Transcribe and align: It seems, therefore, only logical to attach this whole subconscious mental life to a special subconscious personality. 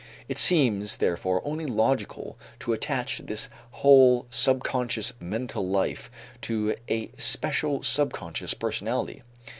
It 0.27 0.39
seems, 0.39 0.97
therefore, 0.97 1.43
only 1.45 1.67
logical 1.67 2.35
to 2.61 2.73
attach 2.73 3.19
this 3.19 3.49
whole 3.69 4.25
subconscious 4.31 5.13
mental 5.19 5.63
life 5.69 6.09
to 6.41 6.73
a 6.89 7.11
special 7.19 7.83
subconscious 7.83 8.55
personality. 8.55 9.21